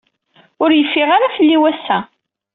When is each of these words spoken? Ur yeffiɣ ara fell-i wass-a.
Ur 0.63 0.69
yeffiɣ 0.73 1.09
ara 1.15 1.33
fell-i 1.35 1.57
wass-a. 1.61 1.99